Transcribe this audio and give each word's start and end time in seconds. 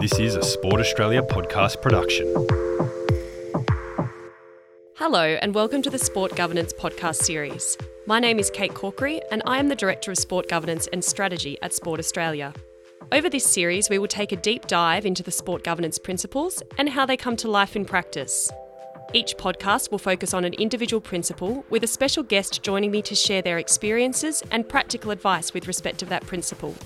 This 0.00 0.16
is 0.20 0.36
a 0.36 0.42
Sport 0.44 0.80
Australia 0.80 1.22
podcast 1.22 1.82
production. 1.82 2.32
Hello, 4.94 5.24
and 5.42 5.52
welcome 5.56 5.82
to 5.82 5.90
the 5.90 5.98
Sport 5.98 6.36
Governance 6.36 6.72
podcast 6.72 7.16
series. 7.16 7.76
My 8.06 8.20
name 8.20 8.38
is 8.38 8.48
Kate 8.48 8.74
Corkery, 8.74 9.20
and 9.32 9.42
I 9.44 9.58
am 9.58 9.66
the 9.66 9.74
Director 9.74 10.12
of 10.12 10.18
Sport 10.18 10.48
Governance 10.48 10.86
and 10.92 11.04
Strategy 11.04 11.58
at 11.62 11.74
Sport 11.74 11.98
Australia. 11.98 12.54
Over 13.10 13.28
this 13.28 13.44
series, 13.44 13.90
we 13.90 13.98
will 13.98 14.06
take 14.06 14.30
a 14.30 14.36
deep 14.36 14.68
dive 14.68 15.04
into 15.04 15.24
the 15.24 15.32
sport 15.32 15.64
governance 15.64 15.98
principles 15.98 16.62
and 16.78 16.88
how 16.88 17.04
they 17.04 17.16
come 17.16 17.34
to 17.34 17.50
life 17.50 17.74
in 17.74 17.84
practice. 17.84 18.52
Each 19.14 19.36
podcast 19.36 19.90
will 19.90 19.98
focus 19.98 20.32
on 20.32 20.44
an 20.44 20.54
individual 20.54 21.00
principle, 21.00 21.64
with 21.70 21.82
a 21.82 21.88
special 21.88 22.22
guest 22.22 22.62
joining 22.62 22.92
me 22.92 23.02
to 23.02 23.16
share 23.16 23.42
their 23.42 23.58
experiences 23.58 24.44
and 24.52 24.68
practical 24.68 25.10
advice 25.10 25.52
with 25.52 25.66
respect 25.66 25.98
to 25.98 26.06
that 26.06 26.24
principle. 26.24 26.76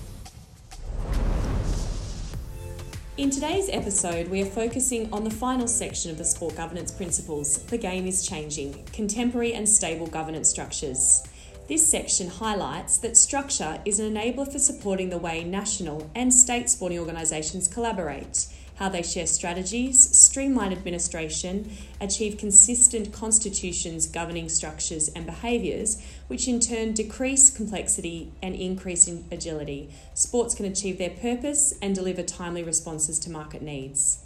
In 3.23 3.29
today's 3.29 3.69
episode, 3.69 4.27
we 4.27 4.41
are 4.41 4.45
focusing 4.45 5.07
on 5.13 5.23
the 5.23 5.31
final 5.31 5.65
section 5.65 6.11
of 6.11 6.17
the 6.17 6.25
sport 6.25 6.57
governance 6.57 6.91
principles. 6.91 7.63
The 7.67 7.77
Game 7.77 8.05
is 8.05 8.27
Changing. 8.27 8.83
Contemporary 8.91 9.53
and 9.53 9.67
Stable 9.67 10.07
Governance 10.07 10.49
Structures. 10.49 11.23
This 11.69 11.89
section 11.89 12.27
highlights 12.27 12.97
that 12.97 13.15
structure 13.15 13.79
is 13.85 14.01
an 14.01 14.13
enabler 14.13 14.51
for 14.51 14.59
supporting 14.59 15.09
the 15.09 15.17
way 15.17 15.45
national 15.45 16.11
and 16.15 16.33
state 16.33 16.69
sporting 16.69 16.99
organisations 16.99 17.69
collaborate 17.69 18.47
how 18.75 18.89
they 18.89 19.03
share 19.03 19.27
strategies, 19.27 20.15
streamline 20.17 20.71
administration, 20.71 21.71
achieve 22.01 22.37
consistent 22.37 23.13
constitutions 23.13 24.07
governing 24.07 24.49
structures 24.49 25.09
and 25.09 25.25
behaviours, 25.25 26.01
which 26.27 26.47
in 26.47 26.59
turn 26.59 26.93
decrease 26.93 27.49
complexity 27.49 28.31
and 28.41 28.55
increase 28.55 29.07
in 29.07 29.25
agility. 29.31 29.89
Sports 30.13 30.55
can 30.55 30.65
achieve 30.65 30.97
their 30.97 31.09
purpose 31.09 31.73
and 31.81 31.93
deliver 31.93 32.23
timely 32.23 32.63
responses 32.63 33.19
to 33.19 33.29
market 33.29 33.61
needs. 33.61 34.19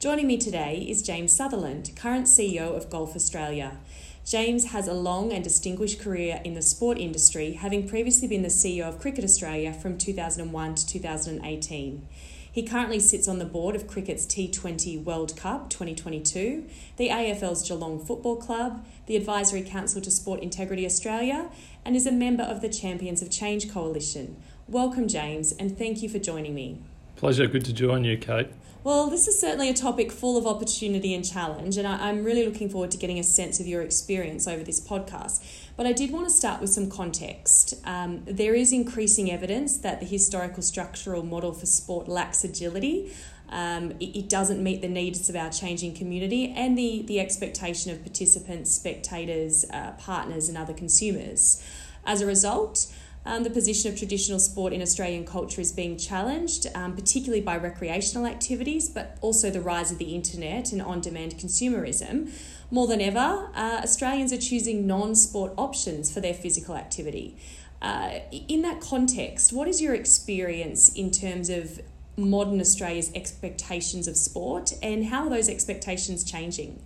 Joining 0.00 0.26
me 0.26 0.36
today 0.36 0.84
is 0.88 1.02
James 1.02 1.32
Sutherland, 1.32 1.90
current 1.96 2.26
CEO 2.26 2.76
of 2.76 2.90
Golf 2.90 3.16
Australia. 3.16 3.78
James 4.26 4.72
has 4.72 4.88
a 4.88 4.94
long 4.94 5.32
and 5.32 5.44
distinguished 5.44 6.00
career 6.00 6.40
in 6.44 6.54
the 6.54 6.62
sport 6.62 6.98
industry, 6.98 7.52
having 7.52 7.88
previously 7.88 8.26
been 8.26 8.42
the 8.42 8.48
CEO 8.48 8.88
of 8.88 8.98
Cricket 8.98 9.24
Australia 9.24 9.72
from 9.72 9.98
2001 9.98 10.74
to 10.74 10.86
2018. 10.86 12.08
He 12.54 12.62
currently 12.62 13.00
sits 13.00 13.26
on 13.26 13.40
the 13.40 13.44
board 13.44 13.74
of 13.74 13.88
Cricket's 13.88 14.24
T20 14.26 15.02
World 15.02 15.36
Cup 15.36 15.68
2022, 15.70 16.64
the 16.98 17.08
AFL's 17.08 17.68
Geelong 17.68 17.98
Football 17.98 18.36
Club, 18.36 18.86
the 19.06 19.16
Advisory 19.16 19.62
Council 19.62 20.00
to 20.00 20.08
Sport 20.08 20.38
Integrity 20.38 20.86
Australia, 20.86 21.50
and 21.84 21.96
is 21.96 22.06
a 22.06 22.12
member 22.12 22.44
of 22.44 22.60
the 22.60 22.68
Champions 22.68 23.22
of 23.22 23.28
Change 23.28 23.72
Coalition. 23.72 24.36
Welcome, 24.68 25.08
James, 25.08 25.50
and 25.50 25.76
thank 25.76 26.00
you 26.00 26.08
for 26.08 26.20
joining 26.20 26.54
me. 26.54 26.78
Pleasure. 27.16 27.48
Good 27.48 27.64
to 27.64 27.72
join 27.72 28.04
you, 28.04 28.16
Kate. 28.16 28.50
Well, 28.84 29.08
this 29.08 29.26
is 29.26 29.40
certainly 29.40 29.70
a 29.70 29.74
topic 29.74 30.12
full 30.12 30.36
of 30.36 30.46
opportunity 30.46 31.12
and 31.12 31.24
challenge, 31.24 31.76
and 31.76 31.88
I, 31.88 32.10
am 32.10 32.22
really 32.22 32.46
looking 32.46 32.68
forward 32.68 32.90
to 32.90 32.98
getting 32.98 33.18
a 33.18 33.24
sense 33.24 33.58
of 33.58 33.66
your 33.66 33.82
experience 33.82 34.46
over 34.46 34.62
this 34.62 34.78
podcast. 34.78 35.42
But 35.76 35.86
I 35.86 35.92
did 35.92 36.12
want 36.12 36.28
to 36.28 36.32
start 36.32 36.60
with 36.60 36.70
some 36.70 36.88
context. 36.88 37.74
Um, 37.84 38.22
there 38.26 38.54
is 38.54 38.72
increasing 38.72 39.30
evidence 39.30 39.76
that 39.78 39.98
the 40.00 40.06
historical 40.06 40.62
structural 40.62 41.24
model 41.24 41.52
for 41.52 41.66
sport 41.66 42.06
lacks 42.06 42.44
agility. 42.44 43.12
Um, 43.48 43.92
it, 44.00 44.16
it, 44.16 44.28
doesn't 44.28 44.62
meet 44.62 44.80
the 44.80 44.88
needs 44.88 45.28
of 45.28 45.36
our 45.36 45.50
changing 45.50 45.94
community 45.94 46.52
and 46.56 46.78
the, 46.78 47.02
the 47.06 47.20
expectation 47.20 47.92
of 47.92 48.02
participants, 48.02 48.72
spectators, 48.72 49.64
uh, 49.70 49.92
partners, 49.98 50.48
and 50.48 50.56
other 50.56 50.72
consumers. 50.72 51.62
As 52.06 52.20
a 52.20 52.26
result, 52.26 52.86
um, 53.26 53.42
the 53.42 53.50
position 53.50 53.90
of 53.90 53.98
traditional 53.98 54.38
sport 54.38 54.72
in 54.72 54.82
Australian 54.82 55.24
culture 55.24 55.60
is 55.60 55.72
being 55.72 55.96
challenged, 55.96 56.66
um, 56.74 56.94
particularly 56.94 57.40
by 57.40 57.56
recreational 57.56 58.26
activities, 58.26 58.88
but 58.88 59.16
also 59.20 59.50
the 59.50 59.60
rise 59.60 59.90
of 59.90 59.98
the 59.98 60.14
internet 60.14 60.72
and 60.72 60.82
on 60.82 61.00
demand 61.00 61.36
consumerism. 61.36 62.30
More 62.70 62.86
than 62.86 63.00
ever, 63.00 63.48
uh, 63.54 63.80
Australians 63.82 64.32
are 64.32 64.38
choosing 64.38 64.86
non 64.86 65.14
sport 65.14 65.52
options 65.56 66.12
for 66.12 66.20
their 66.20 66.34
physical 66.34 66.76
activity. 66.76 67.36
Uh, 67.80 68.20
in 68.48 68.62
that 68.62 68.80
context, 68.80 69.52
what 69.52 69.68
is 69.68 69.80
your 69.80 69.94
experience 69.94 70.92
in 70.94 71.10
terms 71.10 71.48
of 71.50 71.80
modern 72.16 72.60
Australia's 72.60 73.10
expectations 73.14 74.06
of 74.06 74.16
sport 74.16 74.72
and 74.82 75.06
how 75.06 75.24
are 75.24 75.30
those 75.30 75.48
expectations 75.48 76.24
changing? 76.24 76.80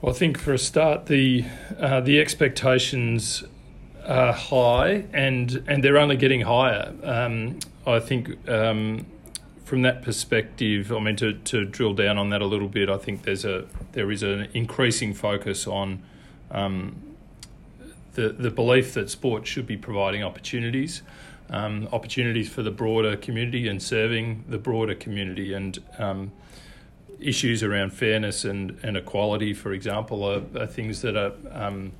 Well, 0.00 0.14
I 0.14 0.18
think 0.18 0.38
for 0.38 0.52
a 0.52 0.58
start, 0.58 1.06
the 1.06 1.44
uh, 1.78 2.00
the 2.00 2.20
expectations 2.20 3.42
are 4.08 4.32
high, 4.32 5.04
and 5.12 5.62
and 5.68 5.84
they're 5.84 5.98
only 5.98 6.16
getting 6.16 6.40
higher. 6.40 6.92
Um, 7.02 7.58
I 7.86 8.00
think 8.00 8.48
um, 8.48 9.06
from 9.64 9.82
that 9.82 10.02
perspective, 10.02 10.90
I 10.92 10.98
mean 10.98 11.16
to, 11.16 11.34
to 11.34 11.64
drill 11.64 11.94
down 11.94 12.18
on 12.18 12.30
that 12.30 12.40
a 12.40 12.46
little 12.46 12.68
bit, 12.68 12.88
I 12.88 12.96
think 12.96 13.22
there's 13.22 13.44
a 13.44 13.66
there 13.92 14.10
is 14.10 14.22
an 14.22 14.48
increasing 14.54 15.12
focus 15.14 15.66
on 15.66 16.02
um, 16.50 16.96
the 18.14 18.30
the 18.30 18.50
belief 18.50 18.94
that 18.94 19.10
sport 19.10 19.46
should 19.46 19.66
be 19.66 19.76
providing 19.76 20.24
opportunities. 20.24 21.02
Um, 21.50 21.88
opportunities 21.92 22.50
for 22.50 22.62
the 22.62 22.70
broader 22.70 23.16
community 23.16 23.68
and 23.68 23.82
serving 23.82 24.44
the 24.48 24.58
broader 24.58 24.94
community 24.94 25.54
and 25.54 25.78
um, 25.98 26.30
issues 27.20 27.62
around 27.62 27.94
fairness 27.94 28.44
and, 28.44 28.78
and 28.82 28.98
equality, 28.98 29.54
for 29.54 29.72
example, 29.72 30.24
are, 30.24 30.42
are 30.60 30.66
things 30.66 31.00
that 31.02 31.16
are 31.16 31.32
um, 31.50 31.92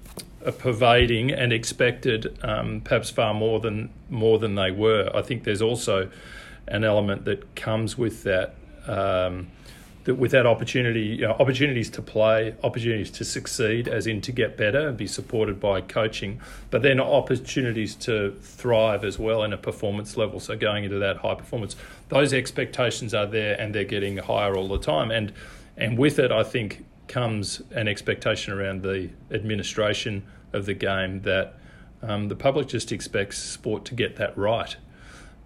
pervading 0.59 1.31
and 1.31 1.53
expected, 1.53 2.39
um, 2.43 2.81
perhaps 2.81 3.11
far 3.11 3.35
more 3.35 3.61
than 3.61 3.91
more 4.09 4.39
than 4.39 4.55
they 4.55 4.71
were. 4.71 5.11
I 5.15 5.23
think 5.23 5.45
there's 5.45 5.63
also 5.63 6.11
an 6.67 6.85
element 6.85 7.25
that 7.25 7.55
comes 7.55 7.99
with 7.99 8.23
that. 8.25 8.55
Um, 8.87 9.49
that 10.05 10.15
with 10.15 10.31
that 10.31 10.47
opportunity, 10.47 11.03
you 11.03 11.27
know, 11.27 11.33
opportunities 11.33 11.91
to 11.91 12.01
play, 12.01 12.55
opportunities 12.65 13.11
to 13.11 13.27
succeed, 13.27 13.87
as 13.89 14.07
in 14.07 14.23
to 14.23 14.33
get 14.33 14.57
better 14.57 14.89
and 14.89 14.97
be 14.97 15.07
supported 15.07 15.61
by 15.61 15.83
coaching, 15.83 16.41
but 16.71 16.81
then 16.81 16.99
opportunities 16.99 17.95
to 17.95 18.35
thrive 18.41 19.05
as 19.05 19.19
well 19.19 19.43
in 19.43 19.53
a 19.53 19.59
performance 19.59 20.17
level. 20.17 20.41
So 20.41 20.57
going 20.57 20.85
into 20.85 20.99
that 21.01 21.19
high 21.19 21.35
performance, 21.35 21.77
those 22.09 22.33
expectations 22.33 23.13
are 23.13 23.27
there 23.27 23.61
and 23.61 23.75
they're 23.75 23.85
getting 23.85 24.17
higher 24.17 24.57
all 24.57 24.69
the 24.69 24.79
time. 24.79 25.11
And 25.11 25.33
and 25.77 25.99
with 25.99 26.19
it, 26.19 26.33
I 26.33 26.43
think 26.43 26.87
comes 27.09 27.63
an 27.73 27.89
expectation 27.89 28.53
around 28.53 28.83
the 28.83 29.11
administration 29.31 30.25
of 30.53 30.67
the 30.67 30.75
game 30.75 31.23
that 31.23 31.55
um, 32.03 32.29
the 32.29 32.37
public 32.37 32.69
just 32.69 32.93
expects 32.93 33.39
sport 33.39 33.85
to 33.87 33.95
get 33.95 34.17
that 34.17 34.37
right. 34.37 34.77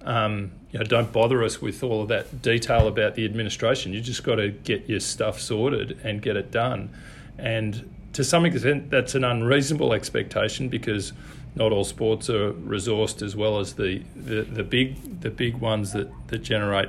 Um, 0.04 0.52
you 0.70 0.78
know, 0.78 0.84
don't 0.84 1.12
bother 1.12 1.42
us 1.44 1.62
with 1.62 1.82
all 1.82 2.02
of 2.02 2.08
that 2.08 2.42
detail 2.42 2.88
about 2.88 3.14
the 3.14 3.24
administration. 3.24 3.92
You 3.92 4.00
just 4.00 4.24
got 4.24 4.36
to 4.36 4.50
get 4.50 4.88
your 4.88 5.00
stuff 5.00 5.40
sorted 5.40 5.98
and 6.02 6.20
get 6.20 6.36
it 6.36 6.50
done. 6.50 6.90
And 7.38 7.88
to 8.12 8.24
some 8.24 8.44
extent, 8.44 8.90
that's 8.90 9.14
an 9.14 9.24
unreasonable 9.24 9.92
expectation 9.92 10.68
because 10.68 11.12
not 11.54 11.72
all 11.72 11.84
sports 11.84 12.28
are 12.30 12.52
resourced 12.52 13.22
as 13.22 13.36
well 13.36 13.58
as 13.58 13.74
the, 13.74 14.02
the, 14.16 14.42
the 14.42 14.62
big 14.64 15.20
the 15.20 15.30
big 15.30 15.56
ones 15.56 15.92
that, 15.92 16.10
that 16.28 16.38
generate 16.38 16.88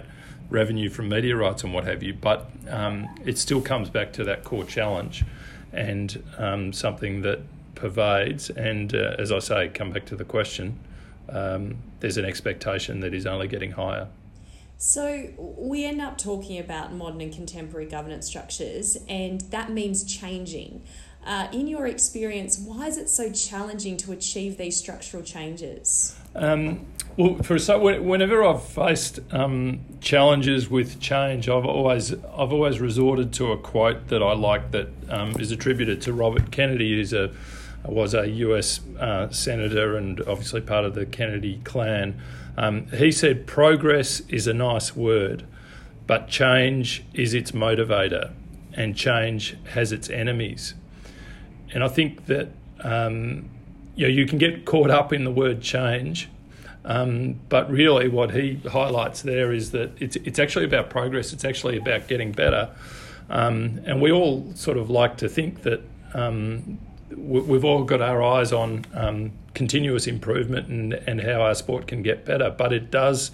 revenue 0.49 0.89
from 0.89 1.09
media 1.09 1.35
rights 1.35 1.63
and 1.63 1.73
what 1.73 1.85
have 1.85 2.03
you. 2.03 2.13
But 2.13 2.49
um, 2.69 3.07
it 3.25 3.37
still 3.37 3.61
comes 3.61 3.89
back 3.89 4.13
to 4.13 4.23
that 4.25 4.43
core 4.43 4.65
challenge 4.65 5.23
and 5.71 6.23
um, 6.37 6.73
something 6.73 7.21
that 7.21 7.39
pervades. 7.75 8.49
And 8.49 8.93
uh, 8.95 9.15
as 9.17 9.31
I 9.31 9.39
say, 9.39 9.69
come 9.69 9.91
back 9.91 10.05
to 10.05 10.15
the 10.15 10.25
question, 10.25 10.79
um, 11.29 11.77
there's 11.99 12.17
an 12.17 12.25
expectation 12.25 12.99
that 13.01 13.13
is 13.13 13.25
only 13.25 13.47
getting 13.47 13.71
higher. 13.71 14.07
So, 14.77 15.29
we 15.37 15.85
end 15.85 16.01
up 16.01 16.17
talking 16.17 16.59
about 16.59 16.91
modern 16.91 17.21
and 17.21 17.33
contemporary 17.33 17.85
governance 17.85 18.27
structures, 18.27 18.97
and 19.07 19.39
that 19.41 19.71
means 19.71 20.03
changing. 20.03 20.83
Uh, 21.25 21.47
in 21.53 21.67
your 21.67 21.87
experience, 21.87 22.59
why 22.59 22.87
is 22.87 22.97
it 22.97 23.09
so 23.09 23.31
challenging 23.31 23.95
to 23.95 24.11
achieve 24.11 24.57
these 24.57 24.75
structural 24.75 25.23
changes? 25.23 26.15
Um, 26.35 26.85
well, 27.15 27.35
for 27.43 27.59
so 27.59 27.79
whenever 28.01 28.43
I've 28.43 28.63
faced 28.63 29.19
um, 29.31 29.81
challenges 30.01 30.69
with 30.69 30.99
change, 30.99 31.47
I've 31.47 31.65
always 31.65 32.11
I've 32.11 32.51
always 32.51 32.79
resorted 32.79 33.31
to 33.33 33.51
a 33.51 33.57
quote 33.57 34.07
that 34.07 34.23
I 34.23 34.33
like 34.33 34.71
that 34.71 34.89
um, 35.09 35.31
is 35.39 35.51
attributed 35.51 36.01
to 36.03 36.13
Robert 36.13 36.51
Kennedy, 36.51 36.95
who's 36.95 37.13
a 37.13 37.31
was 37.85 38.13
a 38.13 38.27
U.S. 38.27 38.79
Uh, 38.99 39.29
senator 39.29 39.95
and 39.95 40.19
obviously 40.21 40.61
part 40.61 40.85
of 40.85 40.95
the 40.95 41.05
Kennedy 41.05 41.61
clan. 41.63 42.19
Um, 42.57 42.87
he 42.87 43.11
said, 43.11 43.45
"Progress 43.45 44.21
is 44.21 44.47
a 44.47 44.53
nice 44.53 44.95
word, 44.95 45.45
but 46.07 46.27
change 46.27 47.03
is 47.13 47.33
its 47.33 47.51
motivator, 47.51 48.31
and 48.73 48.95
change 48.95 49.55
has 49.73 49.91
its 49.91 50.09
enemies." 50.09 50.73
And 51.73 51.83
I 51.83 51.87
think 51.87 52.25
that 52.27 52.49
um, 52.81 53.49
you 53.95 54.07
know 54.07 54.13
you 54.13 54.25
can 54.25 54.37
get 54.37 54.65
caught 54.65 54.89
up 54.89 55.11
in 55.13 55.23
the 55.23 55.31
word 55.31 55.61
change 55.61 56.29
um, 56.85 57.39
but 57.49 57.69
really, 57.69 58.09
what 58.09 58.31
he 58.31 58.55
highlights 58.69 59.21
there 59.21 59.53
is 59.53 59.71
that 59.71 59.91
it's 60.01 60.15
it's 60.17 60.39
actually 60.39 60.65
about 60.65 60.89
progress. 60.89 61.33
It's 61.33 61.45
actually 61.45 61.77
about 61.77 62.07
getting 62.07 62.31
better. 62.31 62.69
Um, 63.29 63.79
and 63.85 64.01
we 64.01 64.11
all 64.11 64.51
sort 64.55 64.77
of 64.77 64.89
like 64.89 65.17
to 65.17 65.29
think 65.29 65.63
that 65.63 65.81
um, 66.13 66.77
we've 67.15 67.63
all 67.63 67.83
got 67.83 68.01
our 68.01 68.21
eyes 68.21 68.51
on 68.51 68.85
um, 68.93 69.31
continuous 69.53 70.07
improvement 70.07 70.67
and, 70.67 70.93
and 70.93 71.21
how 71.21 71.41
our 71.41 71.55
sport 71.55 71.87
can 71.87 72.03
get 72.03 72.25
better. 72.25 72.49
But 72.49 72.73
it 72.73 72.91
does 72.91 73.31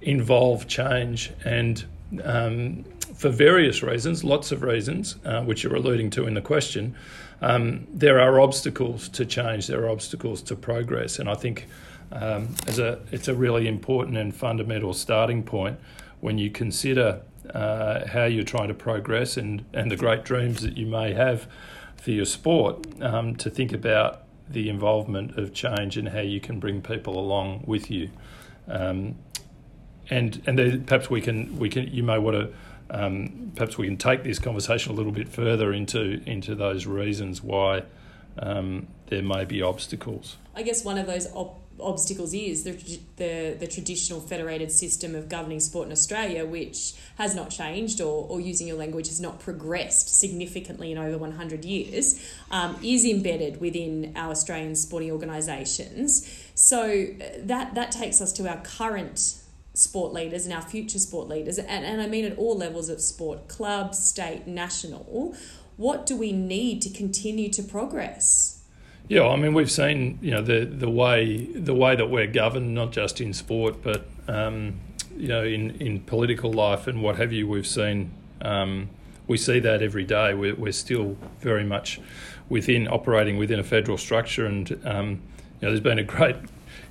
involve 0.00 0.66
change. 0.66 1.30
And 1.44 1.84
um, 2.24 2.84
for 3.14 3.28
various 3.28 3.82
reasons, 3.82 4.24
lots 4.24 4.50
of 4.50 4.64
reasons, 4.64 5.16
uh, 5.24 5.42
which 5.42 5.62
you're 5.62 5.76
alluding 5.76 6.10
to 6.10 6.26
in 6.26 6.34
the 6.34 6.40
question, 6.40 6.96
um, 7.42 7.86
there 7.92 8.20
are 8.20 8.40
obstacles 8.40 9.08
to 9.10 9.26
change, 9.26 9.66
there 9.66 9.84
are 9.84 9.90
obstacles 9.90 10.40
to 10.42 10.56
progress. 10.56 11.18
And 11.18 11.28
I 11.28 11.34
think 11.34 11.66
um, 12.12 12.54
as 12.66 12.78
a, 12.78 13.00
it's 13.10 13.28
a 13.28 13.34
really 13.34 13.66
important 13.66 14.16
and 14.16 14.34
fundamental 14.34 14.94
starting 14.94 15.42
point 15.42 15.78
when 16.20 16.38
you 16.38 16.50
consider 16.50 17.20
uh, 17.52 18.06
how 18.06 18.24
you're 18.24 18.44
trying 18.44 18.68
to 18.68 18.74
progress 18.74 19.36
and, 19.36 19.64
and 19.74 19.90
the 19.90 19.96
great 19.96 20.24
dreams 20.24 20.62
that 20.62 20.76
you 20.76 20.86
may 20.86 21.12
have 21.12 21.48
for 21.96 22.12
your 22.12 22.24
sport 22.24 22.86
um, 23.02 23.34
to 23.36 23.50
think 23.50 23.72
about 23.72 24.22
the 24.48 24.68
involvement 24.68 25.36
of 25.36 25.52
change 25.52 25.96
and 25.96 26.10
how 26.10 26.20
you 26.20 26.40
can 26.40 26.60
bring 26.60 26.80
people 26.80 27.18
along 27.18 27.64
with 27.66 27.90
you. 27.90 28.10
Um, 28.68 29.16
and 30.10 30.42
and 30.46 30.86
perhaps 30.86 31.08
we 31.08 31.20
can 31.20 31.58
we 31.58 31.68
can 31.68 31.88
you 31.88 32.02
may 32.02 32.18
want 32.18 32.36
to 32.36 32.52
um, 32.90 33.52
perhaps 33.54 33.78
we 33.78 33.86
can 33.86 33.96
take 33.96 34.22
this 34.22 34.38
conversation 34.38 34.92
a 34.92 34.94
little 34.94 35.12
bit 35.12 35.28
further 35.28 35.72
into 35.72 36.22
into 36.26 36.54
those 36.54 36.86
reasons 36.86 37.42
why 37.42 37.82
um, 38.38 38.88
there 39.06 39.22
may 39.22 39.44
be 39.44 39.62
obstacles. 39.62 40.36
I 40.54 40.62
guess 40.62 40.84
one 40.84 40.98
of 40.98 41.06
those 41.06 41.28
obstacles 41.80 42.34
is 42.34 42.64
the, 42.64 42.72
the 43.16 43.56
the 43.58 43.66
traditional 43.66 44.20
federated 44.20 44.70
system 44.70 45.14
of 45.14 45.28
governing 45.28 45.60
sport 45.60 45.86
in 45.86 45.92
Australia, 45.92 46.44
which 46.44 46.94
has 47.16 47.34
not 47.34 47.50
changed 47.50 48.00
or, 48.00 48.26
or 48.28 48.40
using 48.40 48.66
your 48.66 48.76
language 48.76 49.08
has 49.08 49.20
not 49.20 49.40
progressed 49.40 50.18
significantly 50.18 50.92
in 50.92 50.98
over 50.98 51.18
100 51.18 51.64
years, 51.64 52.22
um, 52.50 52.76
is 52.82 53.04
embedded 53.04 53.60
within 53.60 54.12
our 54.16 54.30
Australian 54.30 54.74
sporting 54.74 55.10
organisations. 55.10 56.28
So 56.54 56.82
uh, 56.82 57.24
that 57.44 57.74
that 57.74 57.92
takes 57.92 58.20
us 58.20 58.32
to 58.34 58.48
our 58.48 58.60
current 58.62 59.41
sport 59.74 60.12
leaders 60.12 60.44
and 60.44 60.54
our 60.54 60.62
future 60.62 60.98
sport 60.98 61.28
leaders, 61.28 61.58
and, 61.58 61.84
and 61.84 62.00
I 62.00 62.06
mean 62.06 62.24
at 62.24 62.36
all 62.36 62.56
levels 62.56 62.88
of 62.88 63.00
sport, 63.00 63.48
club, 63.48 63.94
state, 63.94 64.46
national. 64.46 65.34
What 65.76 66.04
do 66.06 66.16
we 66.16 66.32
need 66.32 66.82
to 66.82 66.90
continue 66.90 67.48
to 67.50 67.62
progress? 67.62 68.62
Yeah, 69.08 69.26
I 69.26 69.36
mean 69.36 69.54
we've 69.54 69.70
seen 69.70 70.18
you 70.22 70.30
know 70.30 70.42
the 70.42 70.64
the 70.64 70.90
way 70.90 71.46
the 71.46 71.74
way 71.74 71.96
that 71.96 72.08
we're 72.10 72.26
governed, 72.26 72.74
not 72.74 72.92
just 72.92 73.20
in 73.20 73.32
sport, 73.32 73.82
but 73.82 74.06
um, 74.28 74.80
you 75.16 75.28
know 75.28 75.42
in 75.42 75.72
in 75.80 76.00
political 76.00 76.52
life 76.52 76.86
and 76.86 77.02
what 77.02 77.16
have 77.16 77.32
you. 77.32 77.48
We've 77.48 77.66
seen 77.66 78.12
um, 78.42 78.90
we 79.26 79.36
see 79.36 79.58
that 79.60 79.82
every 79.82 80.04
day. 80.04 80.34
We're 80.34 80.54
we're 80.54 80.72
still 80.72 81.16
very 81.40 81.64
much 81.64 82.00
within 82.48 82.86
operating 82.88 83.38
within 83.38 83.58
a 83.58 83.64
federal 83.64 83.98
structure, 83.98 84.46
and 84.46 84.70
um, 84.84 85.08
you 85.60 85.62
know 85.62 85.68
there's 85.68 85.80
been 85.80 85.98
a 85.98 86.04
great 86.04 86.36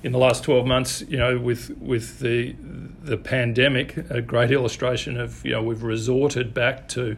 in 0.02 0.12
the 0.12 0.18
last 0.18 0.44
12 0.44 0.66
months, 0.66 1.02
you 1.08 1.16
know, 1.16 1.38
with 1.38 1.76
with 1.78 2.18
the 2.20 2.54
the 3.02 3.16
pandemic, 3.16 3.96
a 4.10 4.20
great 4.20 4.50
illustration 4.50 5.18
of 5.18 5.44
you 5.44 5.52
know 5.52 5.62
we've 5.62 5.82
resorted 5.82 6.54
back 6.54 6.88
to 6.88 7.16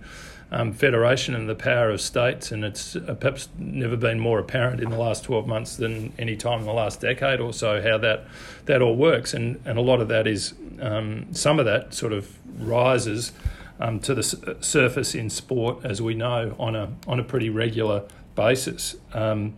um, 0.51 0.73
federation 0.73 1.35
and 1.35 1.49
the 1.49 1.55
power 1.55 1.91
of 1.91 2.01
states, 2.01 2.53
and 2.53 2.65
it's 2.65 2.97
uh, 2.97 3.15
perhaps 3.19 3.49
never 3.59 3.97
been 3.97 4.21
more 4.21 4.39
apparent 4.39 4.81
in 4.81 4.91
the 4.91 4.99
last 4.99 5.25
12 5.25 5.47
months 5.47 5.77
than 5.77 6.13
any 6.19 6.37
time 6.37 6.61
in 6.61 6.67
the 6.67 6.73
last 6.73 7.01
decade 7.01 7.41
or 7.41 7.53
so 7.53 7.83
how 7.83 7.99
that 7.99 8.25
that 8.67 8.81
all 8.81 8.97
works, 8.97 9.35
and 9.35 9.61
and 9.65 9.79
a 9.79 9.83
lot 9.83 10.01
of 10.01 10.09
that 10.09 10.27
is 10.27 10.55
um, 10.81 11.27
some 11.33 11.59
of 11.59 11.65
that 11.65 11.95
sort 11.95 12.13
of 12.13 12.39
rises 12.59 13.33
um, 13.81 13.99
to 14.01 14.15
the 14.15 14.57
surface 14.61 15.15
in 15.15 15.29
sport, 15.29 15.85
as 15.85 16.01
we 16.01 16.15
know, 16.15 16.55
on 16.59 16.77
a 16.77 16.93
on 17.07 17.19
a 17.19 17.25
pretty 17.25 17.51
regular 17.51 18.05
basis. 18.35 18.97
Um, 19.13 19.55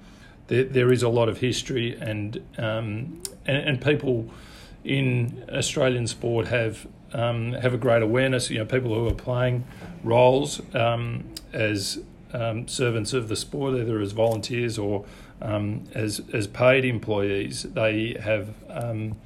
there, 0.49 0.65
there 0.65 0.93
is 0.93 1.03
a 1.03 1.09
lot 1.09 1.29
of 1.29 1.39
history, 1.39 1.97
and, 2.01 2.43
um, 2.59 3.23
and, 3.47 3.57
and 3.57 3.81
people 3.81 4.31
in 4.85 5.45
Australian 5.53 6.07
sport 6.07 6.47
have 6.49 6.87
um, 7.13 7.53
have 7.55 7.73
a 7.73 7.79
great 7.79 8.03
awareness. 8.03 8.51
You 8.51 8.59
know, 8.59 8.65
people 8.65 8.95
who 8.95 9.09
are 9.09 9.15
playing 9.15 9.65
roles 10.05 10.61
um, 10.75 11.25
as 11.53 12.01
um, 12.33 12.69
servants 12.69 13.13
of 13.13 13.29
the 13.29 13.37
sport, 13.37 13.75
either 13.75 14.01
as 14.01 14.13
volunteers 14.13 14.79
or 14.79 15.05
um, 15.41 15.85
as 15.95 16.21
as 16.33 16.47
paid 16.47 16.85
employees, 16.85 17.65
they 17.65 18.17
have 18.21 18.55
um, 18.69 19.17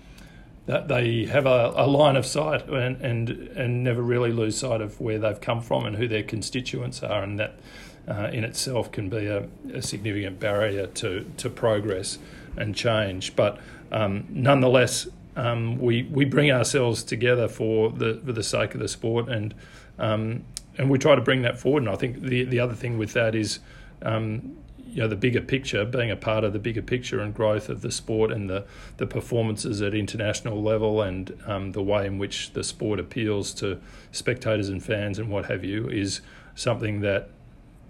that 0.66 0.88
they 0.88 1.26
have 1.26 1.46
a, 1.46 1.72
a, 1.76 1.86
line 1.86 2.16
of 2.16 2.24
sight 2.24 2.68
and, 2.68 3.00
and 3.00 3.30
and 3.30 3.82
never 3.82 4.02
really 4.02 4.32
lose 4.32 4.58
sight 4.58 4.80
of 4.80 5.00
where 5.00 5.18
they've 5.18 5.40
come 5.40 5.60
from 5.60 5.84
and 5.84 5.96
who 5.96 6.06
their 6.08 6.22
constituents 6.22 7.02
are, 7.02 7.22
and 7.22 7.38
that 7.38 7.58
uh, 8.08 8.30
in 8.32 8.44
itself 8.44 8.90
can 8.90 9.08
be 9.08 9.26
a, 9.26 9.48
a, 9.72 9.82
significant 9.82 10.40
barrier 10.40 10.86
to, 10.86 11.24
to 11.36 11.50
progress 11.50 12.18
and 12.56 12.74
change. 12.74 13.36
But 13.36 13.58
um, 13.92 14.26
nonetheless, 14.30 15.08
um, 15.36 15.78
we, 15.78 16.04
we 16.04 16.24
bring 16.24 16.50
ourselves 16.50 17.04
together 17.04 17.48
for 17.48 17.90
the, 17.90 18.20
for 18.24 18.32
the 18.32 18.42
sake 18.42 18.74
of 18.74 18.80
the 18.80 18.88
sport 18.88 19.28
and, 19.28 19.54
um, 19.98 20.44
and 20.78 20.90
we 20.90 20.98
try 20.98 21.14
to 21.14 21.20
bring 21.20 21.42
that 21.42 21.58
forward. 21.58 21.84
And 21.84 21.90
I 21.90 21.96
think 21.96 22.20
the, 22.20 22.44
the 22.44 22.58
other 22.58 22.74
thing 22.74 22.98
with 22.98 23.12
that 23.12 23.34
is 23.34 23.60
um, 24.02 24.56
you 24.92 25.02
know 25.02 25.08
the 25.08 25.16
bigger 25.16 25.40
picture, 25.40 25.84
being 25.84 26.10
a 26.10 26.16
part 26.16 26.42
of 26.42 26.52
the 26.52 26.58
bigger 26.58 26.82
picture 26.82 27.20
and 27.20 27.32
growth 27.32 27.68
of 27.68 27.80
the 27.80 27.92
sport 27.92 28.32
and 28.32 28.50
the, 28.50 28.64
the 28.96 29.06
performances 29.06 29.80
at 29.82 29.94
international 29.94 30.60
level 30.62 31.02
and 31.02 31.38
um, 31.46 31.72
the 31.72 31.82
way 31.82 32.06
in 32.06 32.18
which 32.18 32.52
the 32.52 32.64
sport 32.64 32.98
appeals 32.98 33.54
to 33.54 33.80
spectators 34.10 34.68
and 34.68 34.82
fans 34.82 35.18
and 35.18 35.30
what 35.30 35.46
have 35.46 35.64
you 35.64 35.88
is 35.88 36.20
something 36.54 37.00
that 37.00 37.30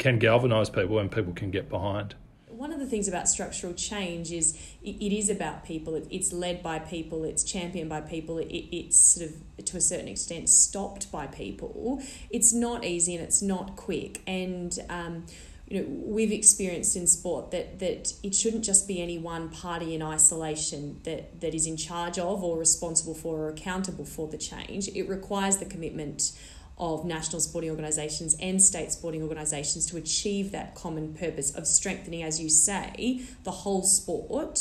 can 0.00 0.19
galvanise 0.19 0.70
people 0.70 0.99
and 0.99 1.12
people 1.12 1.32
can 1.32 1.52
get 1.52 1.69
behind. 1.69 2.17
One 2.49 2.73
of 2.73 2.81
the 2.81 2.87
things 2.87 3.06
about 3.06 3.29
structural 3.29 3.75
change 3.75 4.32
is 4.32 4.58
it, 4.82 5.12
is 5.12 5.31
about 5.31 5.64
people. 5.64 6.02
It's 6.11 6.32
led 6.32 6.62
by 6.62 6.79
people. 6.79 7.25
It's 7.25 7.44
championed 7.44 7.88
by 7.88 8.00
people. 8.00 8.43
It's 8.43 8.99
sort 8.99 9.31
of 9.31 9.64
to 9.64 9.76
a 9.76 9.81
certain 9.81 10.08
extent 10.08 10.49
stopped 10.49 11.12
by 11.12 11.26
people. 11.26 12.02
It's 12.31 12.52
not 12.52 12.85
easy 12.85 13.14
and 13.14 13.23
it's 13.23 13.41
not 13.41 13.76
quick. 13.76 14.23
And 14.26 14.76
um, 14.88 15.26
you 15.69 15.81
know 15.81 15.87
we've 15.88 16.32
experienced 16.32 16.96
in 16.96 17.06
sport 17.06 17.50
that 17.53 17.79
that 17.79 18.12
it 18.23 18.35
shouldn't 18.35 18.64
just 18.64 18.88
be 18.88 19.00
any 19.00 19.19
one 19.19 19.49
party 19.50 19.94
in 19.94 20.03
isolation 20.03 21.00
that 21.05 21.41
that 21.41 21.55
is 21.55 21.67
in 21.67 21.76
charge 21.76 22.19
of 22.19 22.43
or 22.43 22.58
responsible 22.58 23.14
for 23.14 23.38
or 23.38 23.49
accountable 23.50 24.05
for 24.05 24.26
the 24.29 24.38
change. 24.38 24.88
It 24.88 25.08
requires 25.08 25.58
the 25.58 25.67
commitment 25.67 26.32
of 26.81 27.05
national 27.05 27.41
sporting 27.41 27.71
organisations 27.71 28.35
and 28.41 28.61
state 28.61 28.91
sporting 28.91 29.23
organisations 29.23 29.87
to 29.87 29.99
achieve 29.99 30.50
that 30.50 30.75
common 30.75 31.15
purpose 31.15 31.55
of 31.55 31.67
strengthening, 31.67 32.23
as 32.23 32.41
you 32.41 32.49
say, 32.49 33.21
the 33.44 33.50
whole 33.50 33.82
sport. 33.82 34.59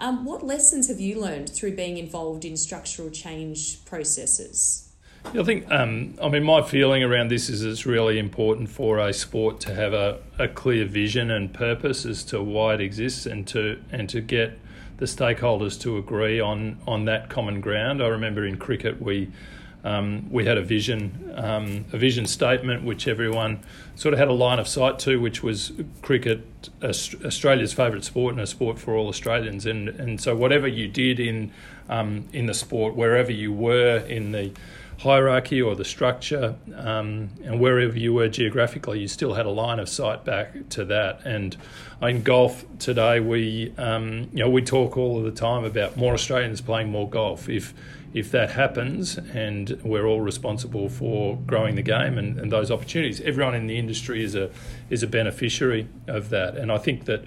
Um, 0.00 0.24
what 0.24 0.44
lessons 0.44 0.88
have 0.88 0.98
you 0.98 1.20
learned 1.20 1.50
through 1.50 1.76
being 1.76 1.98
involved 1.98 2.44
in 2.44 2.56
structural 2.56 3.10
change 3.10 3.84
processes? 3.84 4.88
I 5.24 5.42
think, 5.42 5.70
um, 5.70 6.14
I 6.22 6.28
mean, 6.28 6.44
my 6.44 6.62
feeling 6.62 7.02
around 7.02 7.28
this 7.28 7.50
is 7.50 7.62
it's 7.62 7.84
really 7.84 8.18
important 8.18 8.70
for 8.70 8.98
a 8.98 9.12
sport 9.12 9.60
to 9.60 9.74
have 9.74 9.92
a, 9.92 10.20
a 10.38 10.48
clear 10.48 10.86
vision 10.86 11.30
and 11.30 11.52
purpose 11.52 12.06
as 12.06 12.24
to 12.24 12.42
why 12.42 12.74
it 12.74 12.80
exists 12.80 13.26
and 13.26 13.46
to 13.48 13.82
and 13.90 14.08
to 14.08 14.20
get 14.20 14.58
the 14.98 15.04
stakeholders 15.04 15.80
to 15.80 15.96
agree 15.98 16.40
on, 16.40 16.78
on 16.86 17.04
that 17.04 17.28
common 17.28 17.60
ground. 17.60 18.02
I 18.02 18.06
remember 18.06 18.46
in 18.46 18.56
cricket 18.56 19.02
we 19.02 19.30
um, 19.84 20.28
we 20.30 20.44
had 20.44 20.58
a 20.58 20.62
vision, 20.62 21.32
um, 21.36 21.84
a 21.92 21.98
vision 21.98 22.26
statement, 22.26 22.84
which 22.84 23.06
everyone 23.06 23.60
sort 23.94 24.12
of 24.12 24.18
had 24.18 24.28
a 24.28 24.32
line 24.32 24.58
of 24.58 24.66
sight 24.66 24.98
to, 25.00 25.20
which 25.20 25.42
was 25.42 25.72
cricket, 26.02 26.68
Australia's 26.82 27.72
favourite 27.72 28.04
sport 28.04 28.34
and 28.34 28.40
a 28.40 28.46
sport 28.46 28.78
for 28.78 28.96
all 28.96 29.08
Australians. 29.08 29.66
And 29.66 29.88
and 29.88 30.20
so 30.20 30.34
whatever 30.34 30.66
you 30.66 30.88
did 30.88 31.20
in 31.20 31.52
um, 31.88 32.28
in 32.32 32.46
the 32.46 32.54
sport, 32.54 32.96
wherever 32.96 33.30
you 33.30 33.52
were 33.52 33.98
in 33.98 34.32
the 34.32 34.52
hierarchy 34.98 35.62
or 35.62 35.76
the 35.76 35.84
structure, 35.84 36.56
um, 36.74 37.30
and 37.44 37.60
wherever 37.60 37.96
you 37.96 38.12
were 38.12 38.28
geographically, 38.28 38.98
you 38.98 39.06
still 39.06 39.34
had 39.34 39.46
a 39.46 39.50
line 39.50 39.78
of 39.78 39.88
sight 39.88 40.24
back 40.24 40.68
to 40.70 40.84
that. 40.86 41.20
And 41.24 41.56
in 42.02 42.22
golf 42.22 42.64
today, 42.80 43.20
we 43.20 43.72
um, 43.78 44.28
you 44.32 44.40
know 44.40 44.50
we 44.50 44.62
talk 44.62 44.96
all 44.96 45.18
of 45.18 45.24
the 45.24 45.30
time 45.30 45.64
about 45.64 45.96
more 45.96 46.14
Australians 46.14 46.60
playing 46.60 46.90
more 46.90 47.08
golf. 47.08 47.48
If 47.48 47.72
if 48.14 48.30
that 48.30 48.50
happens 48.50 49.18
and 49.18 49.80
we're 49.82 50.06
all 50.06 50.20
responsible 50.20 50.88
for 50.88 51.36
growing 51.46 51.74
the 51.74 51.82
game 51.82 52.16
and, 52.18 52.38
and 52.38 52.50
those 52.50 52.70
opportunities, 52.70 53.20
everyone 53.20 53.54
in 53.54 53.66
the 53.66 53.78
industry 53.78 54.22
is 54.24 54.34
a 54.34 54.50
is 54.90 55.02
a 55.02 55.06
beneficiary 55.06 55.88
of 56.06 56.30
that. 56.30 56.56
And 56.56 56.72
I 56.72 56.78
think 56.78 57.04
that 57.04 57.24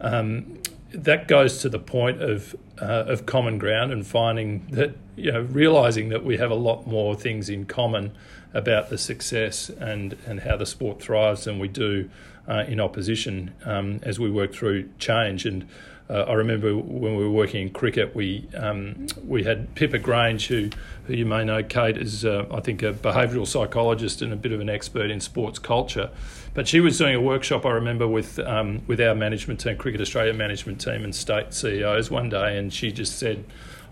um, 0.00 0.58
that 0.92 1.28
goes 1.28 1.60
to 1.62 1.68
the 1.68 1.78
point 1.78 2.22
of 2.22 2.54
uh, 2.80 3.04
of 3.06 3.26
common 3.26 3.58
ground 3.58 3.92
and 3.92 4.06
finding 4.06 4.66
that 4.70 4.94
you 5.16 5.30
know 5.30 5.42
realizing 5.42 6.08
that 6.08 6.24
we 6.24 6.36
have 6.36 6.50
a 6.50 6.56
lot 6.56 6.86
more 6.86 7.14
things 7.14 7.48
in 7.48 7.64
common 7.64 8.12
about 8.54 8.90
the 8.90 8.98
success 8.98 9.70
and 9.70 10.16
and 10.26 10.40
how 10.40 10.56
the 10.56 10.66
sport 10.66 11.00
thrives 11.00 11.44
than 11.44 11.58
we 11.58 11.68
do 11.68 12.08
uh, 12.48 12.64
in 12.66 12.80
opposition 12.80 13.54
um, 13.64 14.00
as 14.02 14.18
we 14.18 14.30
work 14.30 14.52
through 14.52 14.88
change 14.98 15.46
and 15.46 15.66
uh, 16.12 16.26
I 16.28 16.34
remember 16.34 16.76
when 16.76 17.16
we 17.16 17.24
were 17.24 17.30
working 17.30 17.62
in 17.62 17.70
cricket, 17.70 18.14
we 18.14 18.46
um, 18.54 19.06
we 19.26 19.44
had 19.44 19.74
Pippa 19.74 19.98
Grange, 19.98 20.46
who, 20.46 20.68
who 21.06 21.14
you 21.14 21.24
may 21.24 21.42
know, 21.42 21.62
Kate, 21.62 21.96
is 21.96 22.24
uh, 22.26 22.44
I 22.50 22.60
think 22.60 22.82
a 22.82 22.92
behavioural 22.92 23.46
psychologist 23.46 24.20
and 24.20 24.30
a 24.30 24.36
bit 24.36 24.52
of 24.52 24.60
an 24.60 24.68
expert 24.68 25.10
in 25.10 25.20
sports 25.20 25.58
culture. 25.58 26.10
But 26.52 26.68
she 26.68 26.80
was 26.80 26.98
doing 26.98 27.14
a 27.14 27.20
workshop, 27.20 27.64
I 27.64 27.70
remember, 27.70 28.06
with 28.06 28.38
um, 28.40 28.82
with 28.86 29.00
our 29.00 29.14
management 29.14 29.60
team, 29.60 29.78
Cricket 29.78 30.02
Australia 30.02 30.34
management 30.34 30.82
team, 30.82 31.02
and 31.02 31.14
state 31.14 31.54
CEOs 31.54 32.10
one 32.10 32.28
day, 32.28 32.58
and 32.58 32.70
she 32.70 32.92
just 32.92 33.18
said, 33.18 33.44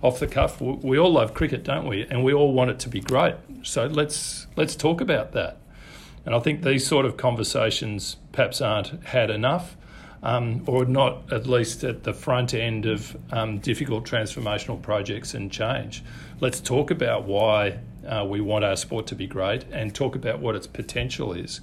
off 0.03 0.19
the 0.19 0.27
cuff, 0.27 0.61
we 0.61 0.99
all 0.99 1.13
love 1.13 1.33
cricket, 1.33 1.65
don't 1.65 1.87
we? 1.87 2.03
And 2.03 2.23
we 2.23 2.35
all 2.35 2.53
want 2.53 2.71
it 2.71 2.79
to 2.81 2.91
be 2.91 3.01
great. 3.01 3.37
So 3.63 3.87
let's 3.87 4.47
let's 4.57 4.77
talk 4.77 5.01
about 5.01 5.33
that. 5.33 5.57
And 6.27 6.35
I 6.35 6.41
think 6.41 6.63
these 6.63 6.87
sort 6.87 7.07
of 7.07 7.17
conversations 7.17 8.17
perhaps 8.33 8.61
aren't 8.61 9.05
had 9.05 9.31
enough, 9.31 9.75
um, 10.23 10.65
or 10.67 10.85
not 10.85 11.33
at 11.33 11.47
least 11.47 11.85
at 11.85 12.03
the 12.03 12.13
front 12.13 12.55
end 12.55 12.87
of 12.87 13.17
um, 13.33 13.59
difficult 13.59 14.05
transformational 14.05 14.81
projects 14.81 15.35
and 15.35 15.51
change. 15.51 16.03
Let's 16.41 16.61
talk 16.61 16.91
about 16.91 17.25
why 17.25 17.79
uh, 18.07 18.27
we 18.29 18.41
want 18.41 18.65
our 18.65 18.77
sport 18.77 19.07
to 19.09 19.15
be 19.15 19.27
great 19.27 19.65
and 19.71 19.95
talk 19.95 20.15
about 20.15 20.41
what 20.41 20.55
its 20.57 20.67
potential 20.67 21.33
is. 21.33 21.61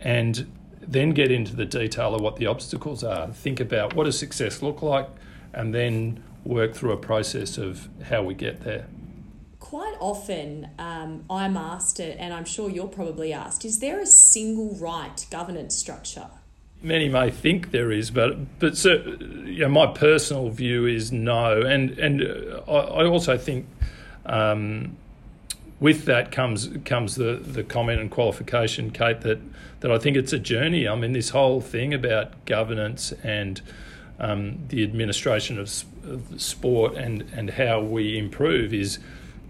And 0.00 0.50
then 0.80 1.10
get 1.10 1.30
into 1.30 1.54
the 1.54 1.64
detail 1.64 2.14
of 2.14 2.20
what 2.20 2.36
the 2.36 2.46
obstacles 2.46 3.04
are. 3.04 3.28
Think 3.28 3.60
about 3.60 3.94
what 3.94 4.04
does 4.04 4.18
success 4.18 4.62
look 4.62 4.82
like, 4.82 5.08
and 5.52 5.74
then 5.74 6.22
work 6.44 6.74
through 6.74 6.92
a 6.92 6.96
process 6.96 7.56
of 7.56 7.88
how 8.04 8.22
we 8.22 8.34
get 8.34 8.64
there. 8.64 8.86
Quite 9.60 9.96
often, 10.00 10.70
um, 10.78 11.24
I'm 11.30 11.56
asked, 11.56 12.00
and 12.00 12.34
I'm 12.34 12.44
sure 12.44 12.68
you're 12.68 12.88
probably 12.88 13.32
asked, 13.32 13.64
is 13.64 13.78
there 13.78 14.00
a 14.00 14.06
single 14.06 14.74
right 14.74 15.24
governance 15.30 15.76
structure? 15.76 16.28
Many 16.82 17.08
may 17.08 17.30
think 17.30 17.70
there 17.70 17.92
is, 17.92 18.10
but 18.10 18.58
but 18.58 18.76
so, 18.76 18.94
you 19.44 19.60
know, 19.60 19.68
my 19.68 19.86
personal 19.86 20.50
view 20.50 20.86
is 20.86 21.12
no, 21.12 21.62
and 21.62 21.90
and 21.98 22.22
uh, 22.22 22.60
I, 22.68 23.02
I 23.02 23.06
also 23.06 23.38
think 23.38 23.66
um, 24.26 24.96
with 25.78 26.04
that 26.06 26.32
comes 26.32 26.70
comes 26.84 27.14
the, 27.14 27.34
the 27.34 27.62
comment 27.62 28.00
and 28.00 28.10
qualification, 28.10 28.90
Kate, 28.90 29.20
that 29.22 29.40
that 29.80 29.90
I 29.92 29.98
think 29.98 30.16
it's 30.16 30.32
a 30.32 30.38
journey. 30.38 30.88
I 30.88 30.94
mean, 30.94 31.12
this 31.12 31.30
whole 31.30 31.60
thing 31.60 31.92
about 31.92 32.44
governance 32.46 33.12
and 33.22 33.60
um, 34.18 34.60
the 34.68 34.82
administration 34.84 35.58
of, 35.58 35.84
of, 36.06 36.40
sport 36.40 36.94
and, 36.94 37.22
and 37.34 37.50
how 37.50 37.80
we 37.80 38.16
improve 38.16 38.72
is 38.72 39.00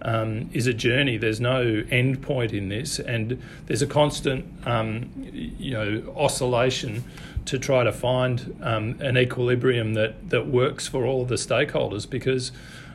um, 0.03 0.51
is 0.53 0.67
a 0.67 0.75
journey. 0.75 1.17
There's 1.17 1.41
no 1.41 1.85
end 1.91 2.23
point 2.23 2.53
in 2.53 2.69
this, 2.69 2.99
and 2.99 3.41
there's 3.67 3.83
a 3.83 3.87
constant 3.87 4.45
um, 4.67 5.11
you 5.17 5.73
know 5.73 6.15
oscillation 6.17 7.05
to 7.47 7.59
try 7.59 7.83
to 7.83 7.93
find 7.93 8.57
um, 8.63 9.01
an 9.01 9.17
equilibrium 9.17 9.95
that 9.95 10.31
that 10.31 10.47
works 10.47 10.87
for 10.87 11.05
all 11.07 11.23
of 11.23 11.29
the 11.29 11.37
stakeholders 11.37 12.09
because. 12.09 12.53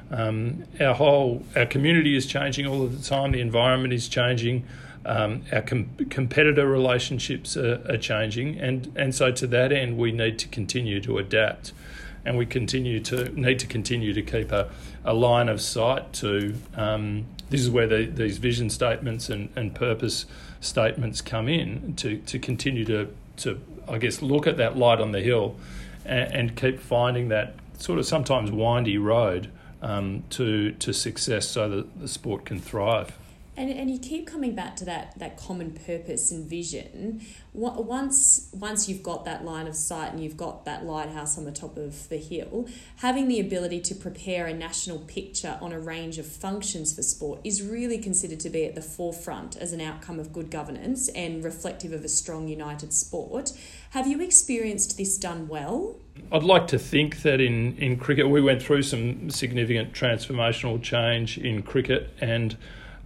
Um, 0.09 0.63
our 0.79 0.93
whole 0.93 1.43
our 1.53 1.65
community 1.65 2.15
is 2.15 2.25
changing 2.25 2.65
all 2.65 2.81
of 2.81 2.97
the 2.97 3.03
time. 3.05 3.33
The 3.33 3.41
environment 3.41 3.93
is 3.93 4.07
changing. 4.07 4.65
Um, 5.05 5.43
our 5.51 5.61
com- 5.61 5.89
competitor 6.09 6.65
relationships 6.65 7.57
are, 7.57 7.81
are, 7.89 7.97
changing, 7.97 8.57
and, 8.57 8.91
and 8.95 9.13
so 9.13 9.31
to 9.33 9.47
that 9.47 9.73
end, 9.73 9.97
we 9.97 10.13
need 10.13 10.39
to 10.39 10.47
continue 10.47 10.99
to 11.01 11.17
adapt, 11.17 11.71
and 12.27 12.37
we 12.37 12.45
continue 12.45 12.99
to 12.99 13.29
need 13.39 13.57
to 13.59 13.67
continue 13.67 14.13
to 14.13 14.21
keep 14.21 14.51
a, 14.51 14.69
a 15.05 15.13
line 15.13 15.47
of 15.49 15.61
sight 15.61 16.11
to. 16.13 16.53
Um, 16.75 17.25
this 17.49 17.61
is 17.61 17.69
where 17.69 17.87
the, 17.87 18.05
these 18.05 18.37
vision 18.37 18.69
statements 18.69 19.29
and, 19.29 19.49
and 19.55 19.73
purpose 19.73 20.25
statements 20.59 21.21
come 21.21 21.47
in 21.47 21.95
to, 21.95 22.17
to 22.17 22.37
continue 22.37 22.83
to, 22.83 23.07
to 23.37 23.61
I 23.87 23.97
guess 23.97 24.21
look 24.21 24.47
at 24.47 24.57
that 24.57 24.77
light 24.77 24.99
on 24.99 25.13
the 25.13 25.21
hill, 25.21 25.55
and, 26.05 26.33
and 26.33 26.57
keep 26.57 26.79
finding 26.79 27.29
that 27.29 27.55
sort 27.77 27.99
of 27.99 28.05
sometimes 28.05 28.51
windy 28.51 28.97
road 28.97 29.49
um, 29.81 30.23
to 30.31 30.71
to 30.71 30.93
success, 30.93 31.47
so 31.47 31.69
that 31.69 31.99
the 31.99 32.07
sport 32.07 32.45
can 32.45 32.59
thrive. 32.59 33.17
And, 33.57 33.71
and 33.71 33.89
you 33.89 33.97
keep 33.97 34.27
coming 34.27 34.53
back 34.53 34.75
to 34.75 34.85
that, 34.85 35.17
that 35.17 35.35
common 35.35 35.71
purpose 35.71 36.31
and 36.31 36.47
vision. 36.47 37.25
Once, 37.53 38.49
once 38.53 38.87
you've 38.87 39.01
got 39.01 39.25
that 39.25 39.43
line 39.43 39.65
of 39.65 39.75
sight 39.75 40.11
and 40.11 40.23
you've 40.23 40.37
got 40.37 40.63
that 40.65 40.85
lighthouse 40.85 41.39
on 41.39 41.45
the 41.45 41.51
top 41.51 41.75
of 41.75 42.07
the 42.09 42.17
hill, 42.17 42.67
having 42.97 43.27
the 43.27 43.39
ability 43.39 43.81
to 43.81 43.95
prepare 43.95 44.45
a 44.45 44.53
national 44.53 44.99
picture 44.99 45.57
on 45.59 45.71
a 45.73 45.79
range 45.79 46.19
of 46.19 46.27
functions 46.27 46.93
for 46.93 47.01
sport 47.01 47.39
is 47.43 47.63
really 47.63 47.97
considered 47.97 48.39
to 48.41 48.49
be 48.51 48.63
at 48.63 48.75
the 48.75 48.81
forefront 48.81 49.57
as 49.57 49.73
an 49.73 49.81
outcome 49.81 50.19
of 50.19 50.31
good 50.31 50.51
governance 50.51 51.09
and 51.09 51.43
reflective 51.43 51.91
of 51.91 52.05
a 52.05 52.09
strong, 52.09 52.47
united 52.47 52.93
sport. 52.93 53.53
Have 53.89 54.05
you 54.05 54.21
experienced 54.21 54.97
this 54.97 55.17
done 55.17 55.47
well? 55.47 55.95
I'd 56.31 56.43
like 56.43 56.67
to 56.67 56.77
think 56.77 57.23
that 57.23 57.41
in, 57.41 57.75
in 57.77 57.97
cricket, 57.97 58.29
we 58.29 58.39
went 58.39 58.61
through 58.61 58.83
some 58.83 59.31
significant 59.31 59.93
transformational 59.93 60.79
change 60.79 61.39
in 61.39 61.63
cricket 61.63 62.13
and 62.21 62.55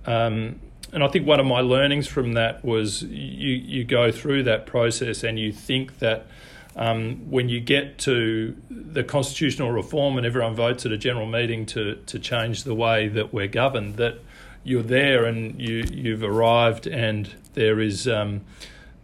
um, 0.06 0.60
and 0.94 1.04
I 1.04 1.08
think 1.08 1.26
one 1.26 1.40
of 1.40 1.46
my 1.46 1.62
learnings 1.62 2.08
from 2.08 2.34
that 2.34 2.66
was 2.66 3.04
you, 3.04 3.54
you 3.54 3.84
go 3.84 4.12
through 4.12 4.44
that 4.44 4.66
process 4.66 5.24
and 5.24 5.40
you 5.40 5.52
think 5.52 6.00
that 6.00 6.28
um, 6.76 7.30
when 7.30 7.50
you 7.50 7.60
get 7.60 7.98
to 8.00 8.56
the 8.70 9.04
constitutional 9.04 9.72
reform 9.72 10.18
and 10.18 10.26
everyone 10.26 10.56
votes 10.56 10.86
at 10.86 10.92
a 10.92 10.98
general 10.98 11.26
meeting 11.26 11.66
to, 11.68 11.96
to 11.96 12.20
change 12.20 12.64
the 12.64 12.76
way 12.76 13.08
that 13.08 13.34
we're 13.34 13.48
governed, 13.48 13.96
that 13.96 14.20
you're 14.64 14.84
there 14.84 15.26
and 15.26 15.60
you, 15.62 15.86
you've 15.92 16.24
arrived 16.24 16.88
and 16.88 17.34
there 17.54 17.80
is 17.80 18.08
um, 18.08 18.42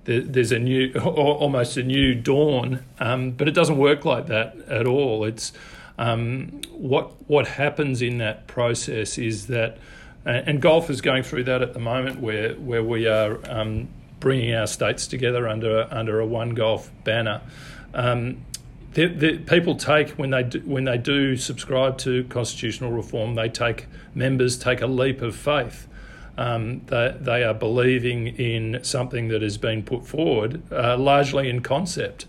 there, 0.06 0.22
there's 0.22 0.52
a 0.52 0.60
new 0.60 0.94
almost 1.06 1.78
a 1.78 1.84
new 1.84 2.16
dawn, 2.16 2.84
um, 3.00 3.32
but 3.32 3.48
it 3.48 3.52
doesn't 3.52 3.78
work 3.78 4.06
like 4.06 4.28
that 4.28 4.58
at 4.68 4.88
all. 4.88 5.26
It's 5.26 5.52
um, 5.98 6.62
what 6.72 7.12
what 7.30 7.48
happens 7.48 8.02
in 8.02 8.18
that 8.20 8.48
process 8.48 9.18
is 9.18 9.48
that 9.48 9.78
and 10.28 10.62
golf 10.62 10.90
is 10.90 11.02
going 11.02 11.24
through 11.24 11.46
that 11.46 11.62
at 11.62 11.74
the 11.74 11.80
moment, 11.80 12.20
where 12.20 12.54
where 12.56 12.84
we 12.84 13.08
are 13.08 13.40
um, 13.50 13.88
bringing 14.20 14.54
our 14.54 14.68
states 14.68 15.08
together 15.08 15.48
under 15.48 15.88
under 15.92 16.20
a 16.20 16.26
one 16.26 16.52
golf 16.52 16.92
banner. 17.04 17.42
Um, 17.94 18.46
the, 18.94 19.08
the, 19.08 19.38
people 19.38 19.76
take 19.76 20.10
when 20.12 20.32
they 20.32 20.44
do, 20.44 20.60
when 20.62 20.86
they 20.86 20.98
do 20.98 21.38
subscribe 21.38 22.00
to 22.00 22.24
constitutional 22.26 22.92
reform, 22.92 23.36
they 23.36 23.48
take 23.48 23.86
members 24.16 24.58
take 24.58 24.82
a 24.82 24.88
leap 24.88 25.22
of 25.22 25.36
faith. 25.36 25.88
Um, 26.36 26.82
they, 26.86 27.16
they 27.20 27.44
are 27.44 27.54
believing 27.54 28.28
in 28.28 28.80
something 28.84 29.28
that 29.28 29.42
has 29.42 29.58
been 29.58 29.84
put 29.84 30.06
forward, 30.06 30.62
uh, 30.72 30.98
largely 30.98 31.50
in 31.50 31.62
concept. 31.62 32.26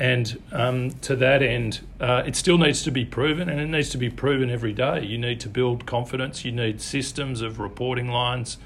And 0.00 0.42
um, 0.50 0.92
to 1.02 1.14
that 1.16 1.42
end, 1.42 1.80
uh, 2.00 2.22
it 2.26 2.34
still 2.34 2.56
needs 2.56 2.82
to 2.84 2.90
be 2.90 3.04
proven, 3.04 3.50
and 3.50 3.60
it 3.60 3.66
needs 3.66 3.90
to 3.90 3.98
be 3.98 4.08
proven 4.08 4.48
every 4.48 4.72
day. 4.72 5.04
You 5.04 5.18
need 5.18 5.40
to 5.40 5.48
build 5.50 5.84
confidence, 5.84 6.42
you 6.42 6.52
need 6.52 6.80
systems 6.80 7.42
of 7.42 7.60
reporting 7.60 8.08
lines 8.08 8.56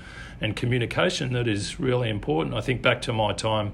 and 0.40 0.54
communication 0.54 1.32
that 1.32 1.48
is 1.48 1.80
really 1.80 2.08
important. 2.08 2.54
I 2.54 2.60
think 2.60 2.82
back 2.82 3.02
to 3.02 3.12
my 3.12 3.32
time 3.32 3.72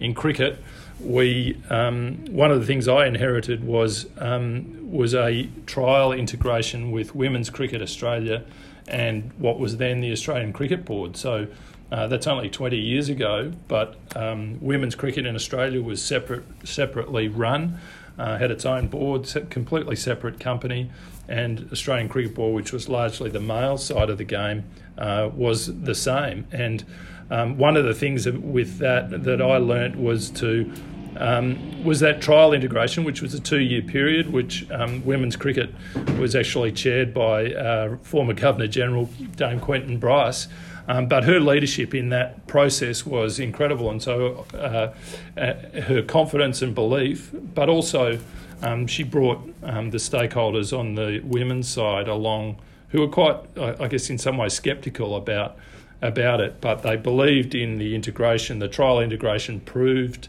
in 0.00 0.14
cricket, 0.14 0.58
we 1.00 1.60
um, 1.68 2.24
one 2.30 2.50
of 2.50 2.60
the 2.60 2.66
things 2.66 2.88
I 2.88 3.06
inherited 3.06 3.62
was 3.62 4.06
um, 4.16 4.90
was 4.90 5.14
a 5.14 5.50
trial 5.66 6.12
integration 6.12 6.92
with 6.92 7.14
Women's 7.14 7.50
Cricket 7.50 7.82
Australia 7.82 8.42
and 8.88 9.30
what 9.36 9.58
was 9.58 9.76
then 9.76 10.00
the 10.00 10.12
Australian 10.12 10.54
Cricket 10.54 10.86
Board. 10.86 11.18
So 11.18 11.46
uh, 11.92 12.06
that's 12.06 12.26
only 12.26 12.48
20 12.48 12.78
years 12.78 13.10
ago, 13.10 13.52
but 13.68 13.98
um, 14.16 14.56
women's 14.62 14.94
cricket 14.94 15.26
in 15.26 15.34
Australia 15.34 15.82
was 15.82 16.02
separate, 16.02 16.42
separately 16.64 17.28
run, 17.28 17.78
uh, 18.18 18.38
had 18.38 18.50
its 18.50 18.64
own 18.64 18.88
board, 18.88 19.28
completely 19.50 19.94
separate 19.94 20.40
company, 20.40 20.90
and 21.28 21.68
Australian 21.70 22.08
Cricket 22.08 22.34
Board, 22.34 22.54
which 22.54 22.72
was 22.72 22.88
largely 22.88 23.28
the 23.28 23.40
male 23.40 23.76
side 23.76 24.08
of 24.08 24.16
the 24.16 24.24
game, 24.24 24.64
uh, 24.96 25.28
was 25.34 25.82
the 25.82 25.94
same. 25.94 26.46
And 26.50 26.82
um, 27.30 27.58
one 27.58 27.76
of 27.76 27.84
the 27.84 27.94
things 27.94 28.26
with 28.26 28.78
that 28.78 29.24
that 29.24 29.42
I 29.42 29.58
learnt 29.58 29.96
was 29.96 30.30
to 30.30 30.72
um, 31.16 31.84
was 31.84 32.00
that 32.00 32.20
trial 32.20 32.52
integration, 32.52 33.04
which 33.04 33.22
was 33.22 33.34
a 33.34 33.40
two-year 33.40 33.82
period, 33.82 34.32
which 34.32 34.70
um, 34.70 35.04
women's 35.04 35.36
cricket 35.36 35.70
was 36.18 36.34
actually 36.34 36.72
chaired 36.72 37.12
by 37.12 37.52
uh, 37.52 37.96
former 38.02 38.32
Governor 38.32 38.66
General 38.66 39.06
Dame 39.36 39.60
Quentin 39.60 39.98
Bryce. 39.98 40.48
Um, 40.88 41.06
but 41.06 41.24
her 41.24 41.38
leadership 41.38 41.94
in 41.94 42.08
that 42.08 42.46
process 42.46 43.06
was 43.06 43.38
incredible, 43.38 43.88
and 43.90 44.02
so 44.02 44.46
uh, 44.52 44.92
uh, 45.36 45.54
her 45.82 46.02
confidence 46.02 46.60
and 46.60 46.74
belief, 46.74 47.30
but 47.32 47.68
also 47.68 48.18
um, 48.62 48.86
she 48.86 49.04
brought 49.04 49.40
um, 49.62 49.90
the 49.90 49.98
stakeholders 49.98 50.76
on 50.76 50.94
the 50.94 51.20
women's 51.24 51.68
side 51.68 52.08
along, 52.08 52.56
who 52.88 53.00
were 53.00 53.08
quite, 53.08 53.36
I 53.56 53.86
guess, 53.88 54.10
in 54.10 54.18
some 54.18 54.36
ways 54.38 54.54
sceptical 54.54 55.16
about 55.16 55.56
about 56.02 56.40
it, 56.40 56.60
but 56.60 56.82
they 56.82 56.96
believed 56.96 57.54
in 57.54 57.78
the 57.78 57.94
integration. 57.94 58.58
The 58.58 58.66
trial 58.66 58.98
integration 58.98 59.60
proved 59.60 60.28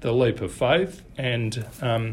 the 0.00 0.12
leap 0.12 0.40
of 0.40 0.52
faith, 0.52 1.02
and 1.16 1.66
um, 1.82 2.12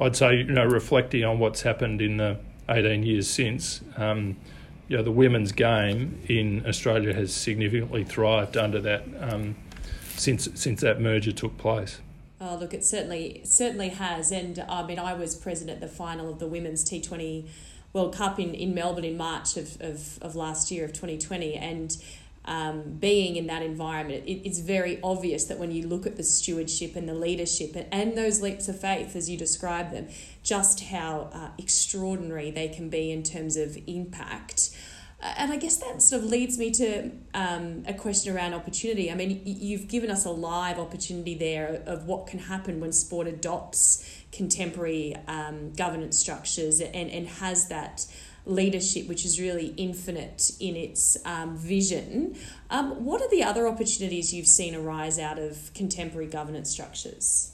I'd 0.00 0.16
say, 0.16 0.38
you 0.38 0.44
know, 0.44 0.64
reflecting 0.64 1.24
on 1.24 1.38
what's 1.38 1.62
happened 1.62 2.02
in 2.02 2.16
the 2.16 2.38
18 2.68 3.02
years 3.02 3.28
since. 3.28 3.82
Um, 3.96 4.36
you 4.88 4.96
know, 4.96 5.02
the 5.02 5.12
women's 5.12 5.52
game 5.52 6.20
in 6.28 6.66
Australia 6.66 7.14
has 7.14 7.32
significantly 7.34 8.04
thrived 8.04 8.56
under 8.56 8.80
that 8.80 9.04
um, 9.20 9.56
since 10.16 10.48
since 10.54 10.80
that 10.82 11.00
merger 11.00 11.32
took 11.32 11.56
place. 11.56 12.00
Oh, 12.40 12.56
look, 12.56 12.74
it 12.74 12.84
certainly 12.84 13.40
certainly 13.44 13.88
has, 13.90 14.30
and 14.30 14.58
I 14.68 14.86
mean, 14.86 14.98
I 14.98 15.14
was 15.14 15.34
present 15.34 15.70
at 15.70 15.80
the 15.80 15.88
final 15.88 16.28
of 16.28 16.38
the 16.38 16.46
women's 16.46 16.84
T 16.84 17.00
Twenty 17.00 17.46
World 17.92 18.14
Cup 18.14 18.38
in, 18.38 18.54
in 18.54 18.74
Melbourne 18.74 19.04
in 19.04 19.16
March 19.16 19.56
of, 19.56 19.80
of, 19.80 20.18
of 20.20 20.36
last 20.36 20.70
year 20.70 20.84
of 20.84 20.92
twenty 20.92 21.16
twenty, 21.16 21.54
and 21.54 21.96
um, 22.44 22.82
being 22.98 23.36
in 23.36 23.46
that 23.46 23.62
environment, 23.62 24.24
it, 24.26 24.46
it's 24.46 24.58
very 24.58 25.00
obvious 25.02 25.44
that 25.44 25.58
when 25.58 25.70
you 25.70 25.86
look 25.86 26.06
at 26.06 26.16
the 26.16 26.22
stewardship 26.22 26.96
and 26.96 27.08
the 27.08 27.14
leadership 27.14 27.74
and, 27.74 27.86
and 27.90 28.16
those 28.16 28.42
leaps 28.42 28.68
of 28.68 28.78
faith, 28.78 29.16
as 29.16 29.30
you 29.30 29.36
describe 29.36 29.92
them, 29.92 30.08
just 30.42 30.84
how 30.84 31.30
uh, 31.32 31.48
extraordinary 31.58 32.50
they 32.50 32.68
can 32.68 32.88
be 32.90 33.10
in 33.10 33.22
terms 33.22 33.56
of 33.56 33.78
impact. 33.86 34.70
and 35.22 35.52
I 35.52 35.56
guess 35.56 35.78
that 35.78 36.02
sort 36.02 36.22
of 36.22 36.28
leads 36.28 36.58
me 36.58 36.70
to 36.72 37.10
um, 37.32 37.82
a 37.86 37.94
question 37.94 38.36
around 38.36 38.52
opportunity. 38.52 39.10
I 39.10 39.14
mean, 39.14 39.40
you've 39.44 39.88
given 39.88 40.10
us 40.10 40.26
a 40.26 40.30
live 40.30 40.78
opportunity 40.78 41.34
there 41.34 41.82
of 41.86 42.04
what 42.04 42.26
can 42.26 42.40
happen 42.40 42.78
when 42.78 42.92
sport 42.92 43.26
adopts 43.26 44.06
contemporary 44.32 45.16
um, 45.26 45.72
governance 45.72 46.18
structures 46.18 46.80
and, 46.80 47.10
and 47.10 47.26
has 47.26 47.68
that 47.68 48.06
leadership, 48.46 49.08
which 49.08 49.24
is 49.24 49.40
really 49.40 49.74
infinite 49.76 50.50
in 50.60 50.76
its 50.76 51.16
um, 51.24 51.56
vision. 51.56 52.36
Um, 52.70 53.04
what 53.04 53.22
are 53.22 53.28
the 53.30 53.42
other 53.42 53.66
opportunities 53.66 54.34
you've 54.34 54.46
seen 54.46 54.74
arise 54.74 55.18
out 55.18 55.38
of 55.38 55.72
contemporary 55.74 56.26
governance 56.26 56.70
structures? 56.70 57.52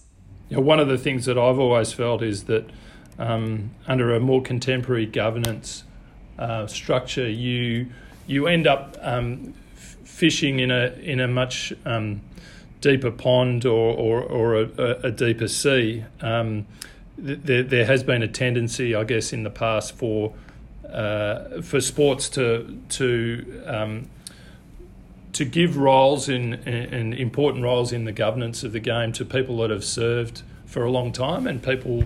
Yeah, 0.48 0.58
one 0.58 0.80
of 0.80 0.88
the 0.88 0.98
things 0.98 1.26
that 1.26 1.38
I've 1.38 1.58
always 1.58 1.92
felt 1.92 2.22
is 2.22 2.44
that 2.44 2.68
um, 3.18 3.70
under 3.86 4.14
a 4.14 4.20
more 4.20 4.42
contemporary 4.42 5.06
governance 5.06 5.84
uh, 6.38 6.66
structure, 6.66 7.28
you 7.28 7.86
you 8.26 8.46
end 8.46 8.66
up 8.66 8.96
um, 9.00 9.54
fishing 9.74 10.58
in 10.58 10.70
a 10.70 10.92
in 11.02 11.20
a 11.20 11.28
much 11.28 11.72
um, 11.84 12.20
deeper 12.80 13.10
pond 13.10 13.64
or 13.64 13.94
or, 13.94 14.22
or 14.22 14.56
a, 14.56 15.00
a, 15.04 15.10
deeper 15.10 15.46
sea. 15.46 16.04
Um, 16.20 16.66
there, 17.16 17.62
there 17.62 17.84
has 17.84 18.02
been 18.02 18.22
a 18.22 18.28
tendency, 18.28 18.94
I 18.94 19.04
guess, 19.04 19.32
in 19.32 19.42
the 19.42 19.50
past 19.50 19.94
for 19.94 20.32
uh, 20.88 21.60
for 21.62 21.80
sports 21.80 22.28
to 22.30 22.80
to 22.90 23.62
um, 23.66 24.10
to 25.32 25.44
give 25.44 25.76
roles 25.76 26.28
in, 26.28 26.54
in, 26.54 27.12
important 27.12 27.62
roles 27.62 27.92
in 27.92 28.04
the 28.04 28.12
governance 28.12 28.64
of 28.64 28.72
the 28.72 28.80
game 28.80 29.12
to 29.12 29.24
people 29.24 29.58
that 29.58 29.70
have 29.70 29.84
served 29.84 30.42
for 30.66 30.84
a 30.84 30.90
long 30.90 31.12
time 31.12 31.46
and 31.46 31.62
people. 31.62 32.04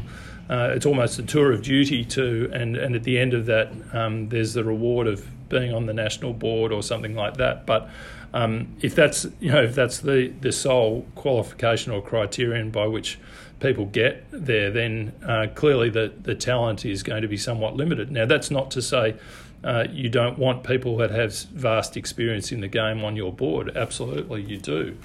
Uh, 0.49 0.73
it's 0.75 0.85
almost 0.85 1.19
a 1.19 1.23
tour 1.23 1.51
of 1.53 1.63
duty 1.63 2.05
too, 2.05 2.51
and, 2.53 2.77
and 2.77 2.95
at 2.95 3.03
the 3.05 3.19
end 3.19 3.33
of 3.33 3.47
that, 3.47 3.73
um, 3.95 4.29
there's 4.29 4.53
the 4.53 4.63
reward 4.63 5.07
of 5.07 5.27
being 5.49 5.73
on 5.73 5.87
the 5.87 5.95
national 5.95 6.35
board 6.35 6.71
or 6.71 6.83
something 6.83 7.15
like 7.15 7.39
that. 7.39 7.65
But 7.65 7.89
um, 8.35 8.77
if 8.83 8.95
that's 8.95 9.27
you 9.41 9.53
know 9.53 9.63
if 9.63 9.75
that's 9.75 10.01
the, 10.01 10.33
the 10.41 10.53
sole 10.53 11.07
qualification 11.15 11.93
or 11.93 12.03
criterion 12.03 12.71
by 12.71 12.87
which 12.87 13.19
people 13.61 13.87
get 13.87 14.25
there, 14.31 14.71
then 14.71 15.13
uh, 15.27 15.47
clearly 15.55 15.91
the, 15.91 16.13
the 16.23 16.35
talent 16.35 16.85
is 16.85 17.03
going 17.03 17.23
to 17.23 17.29
be 17.29 17.37
somewhat 17.37 17.77
limited. 17.77 18.11
Now, 18.11 18.27
that's 18.27 18.51
not 18.51 18.71
to 18.73 18.83
say 18.83 19.17
uh, 19.63 19.87
you 19.91 20.09
don't 20.09 20.39
want 20.39 20.63
people 20.63 20.97
that 20.99 21.11
have 21.11 21.35
vast 21.35 21.97
experience 21.97 22.53
in 22.53 22.61
the 22.61 22.69
game 22.69 23.05
on 23.05 23.17
your 23.17 23.33
board. 23.33 23.75
Absolutely, 23.77 24.43
you 24.43 24.59
do. 24.59 24.97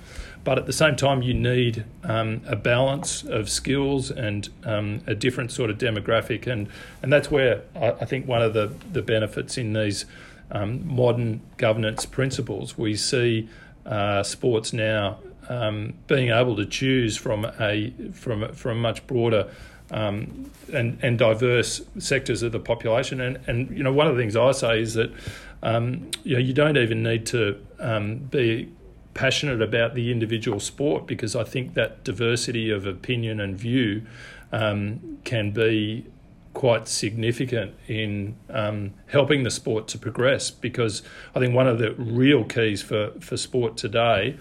But 0.43 0.57
at 0.57 0.65
the 0.65 0.73
same 0.73 0.95
time, 0.95 1.21
you 1.21 1.33
need 1.33 1.85
um, 2.03 2.41
a 2.45 2.55
balance 2.55 3.23
of 3.23 3.49
skills 3.49 4.09
and 4.09 4.49
um, 4.63 5.01
a 5.05 5.15
different 5.15 5.51
sort 5.51 5.69
of 5.69 5.77
demographic. 5.77 6.47
And, 6.47 6.67
and 7.01 7.11
that's 7.11 7.29
where 7.29 7.63
I, 7.75 7.91
I 7.91 8.05
think 8.05 8.27
one 8.27 8.41
of 8.41 8.53
the, 8.53 8.73
the 8.91 9.01
benefits 9.01 9.57
in 9.57 9.73
these 9.73 10.05
um, 10.51 10.85
modern 10.87 11.41
governance 11.57 12.05
principles, 12.05 12.77
we 12.77 12.95
see 12.95 13.49
uh, 13.85 14.23
sports 14.23 14.73
now 14.73 15.19
um, 15.49 15.95
being 16.07 16.29
able 16.29 16.55
to 16.55 16.65
choose 16.65 17.17
from 17.17 17.45
a 17.59 17.93
from 18.13 18.53
from 18.53 18.79
much 18.79 19.05
broader 19.07 19.51
um, 19.91 20.51
and 20.71 20.97
and 21.01 21.17
diverse 21.17 21.81
sectors 21.97 22.43
of 22.43 22.51
the 22.51 22.59
population. 22.59 23.19
And 23.19 23.39
and 23.47 23.75
you 23.75 23.83
know 23.83 23.91
one 23.91 24.07
of 24.07 24.15
the 24.15 24.21
things 24.21 24.35
I 24.35 24.51
say 24.51 24.81
is 24.81 24.93
that 24.93 25.11
um, 25.63 26.09
you 26.23 26.35
know 26.35 26.39
you 26.39 26.53
don't 26.53 26.77
even 26.77 27.03
need 27.03 27.25
to 27.27 27.59
um, 27.79 28.17
be 28.17 28.71
passionate 29.13 29.61
about 29.61 29.95
the 29.95 30.11
individual 30.11 30.59
sport 30.59 31.07
because 31.07 31.35
I 31.35 31.43
think 31.43 31.73
that 31.73 32.03
diversity 32.03 32.69
of 32.69 32.85
opinion 32.85 33.39
and 33.39 33.57
view 33.57 34.03
um, 34.51 35.19
can 35.23 35.51
be 35.51 36.05
quite 36.53 36.87
significant 36.87 37.73
in 37.87 38.35
um, 38.49 38.93
helping 39.07 39.43
the 39.43 39.51
sport 39.51 39.87
to 39.87 39.97
progress 39.97 40.51
because 40.51 41.01
I 41.35 41.39
think 41.39 41.53
one 41.53 41.67
of 41.67 41.79
the 41.79 41.93
real 41.93 42.43
keys 42.43 42.81
for, 42.81 43.11
for 43.19 43.37
sport 43.37 43.77
today 43.77 44.37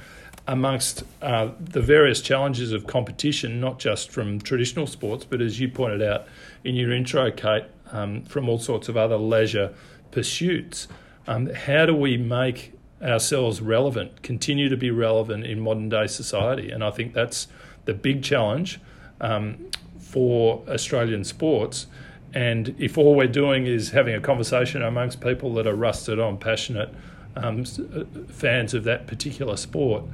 amongst 0.49 1.05
uh, 1.21 1.51
the 1.61 1.83
various 1.83 2.23
challenges 2.23 2.73
of 2.73 2.87
competition, 2.87 3.61
not 3.61 3.79
just 3.79 4.11
from 4.11 4.41
traditional 4.41 4.87
sports, 4.87 5.25
but 5.25 5.43
as 5.43 5.61
you 5.61 5.69
pointed 5.69 6.03
out 6.03 6.27
in 6.65 6.75
your 6.75 6.91
intro, 6.91 7.31
Kate, 7.31 7.65
um, 7.93 8.25
from 8.25 8.49
all 8.49 8.59
sorts 8.59 8.89
of 8.89 8.97
other 8.97 9.19
leisure 9.19 9.75
pursuits. 10.11 10.89
Um, 11.27 11.51
how 11.51 11.85
do 11.85 11.95
we 11.95 12.17
make 12.17 12.73
ourselves 13.03 13.61
relevant, 13.61 14.23
continue 14.23 14.71
to 14.71 14.77
be 14.77 14.91
relevant 14.91 15.45
in 15.45 15.61
modern 15.61 15.91
day 15.91 16.07
society? 16.07 16.71
And 16.71 16.83
I 16.83 16.91
think 16.91 17.13
that's 17.13 17.49
the 17.85 17.93
big 17.93 18.23
challenge 18.23 18.81
um, 19.21 19.71
for 20.01 20.65
Australian 20.67 21.25
sports. 21.25 21.87
And 22.33 22.75
if 22.79 22.97
all 22.97 23.15
we're 23.15 23.27
doing 23.27 23.67
is 23.67 23.91
having 23.91 24.15
a 24.15 24.21
conversation 24.21 24.83
amongst 24.83 25.21
people 25.21 25.53
that 25.55 25.67
are 25.67 25.75
rusted 25.75 26.19
on, 26.19 26.39
passionate 26.39 26.95
um, 27.37 27.61
uh, 27.61 28.05
fans 28.33 28.73
of 28.73 28.85
that 28.85 29.07
particular 29.07 29.57
sport, 29.57 30.05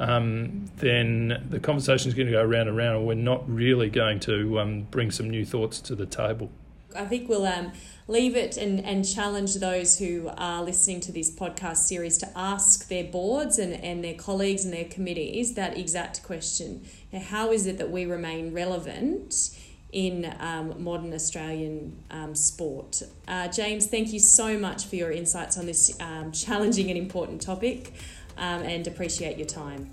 um, 0.00 0.66
then 0.76 1.46
the 1.50 1.60
conversation 1.60 2.08
is 2.08 2.14
going 2.14 2.26
to 2.26 2.32
go 2.32 2.44
round 2.44 2.68
and 2.68 2.76
round, 2.76 2.98
and 2.98 3.06
we're 3.06 3.14
not 3.14 3.48
really 3.48 3.90
going 3.90 4.20
to 4.20 4.60
um, 4.60 4.82
bring 4.90 5.10
some 5.10 5.30
new 5.30 5.44
thoughts 5.44 5.80
to 5.82 5.94
the 5.94 6.06
table. 6.06 6.50
I 6.96 7.06
think 7.06 7.28
we'll 7.28 7.46
um, 7.46 7.72
leave 8.06 8.36
it 8.36 8.56
and, 8.56 8.84
and 8.84 9.04
challenge 9.04 9.56
those 9.56 9.98
who 9.98 10.30
are 10.36 10.62
listening 10.62 11.00
to 11.00 11.12
this 11.12 11.30
podcast 11.30 11.78
series 11.78 12.18
to 12.18 12.28
ask 12.36 12.88
their 12.88 13.04
boards 13.04 13.58
and, 13.58 13.72
and 13.72 14.04
their 14.04 14.14
colleagues 14.14 14.64
and 14.64 14.72
their 14.72 14.84
committees 14.84 15.54
that 15.54 15.76
exact 15.76 16.22
question. 16.22 16.84
how 17.12 17.50
is 17.50 17.66
it 17.66 17.78
that 17.78 17.90
we 17.90 18.04
remain 18.04 18.52
relevant 18.52 19.50
in 19.90 20.34
um, 20.40 20.82
modern 20.82 21.12
Australian 21.12 21.96
um, 22.10 22.34
sport? 22.34 23.02
Uh, 23.26 23.48
James, 23.48 23.86
thank 23.86 24.12
you 24.12 24.18
so 24.18 24.58
much 24.58 24.86
for 24.86 24.96
your 24.96 25.10
insights 25.10 25.56
on 25.56 25.66
this 25.66 25.98
um, 26.00 26.32
challenging 26.32 26.90
and 26.90 26.98
important 26.98 27.40
topic 27.40 27.92
um, 28.36 28.62
and 28.62 28.86
appreciate 28.86 29.36
your 29.36 29.46
time. 29.46 29.90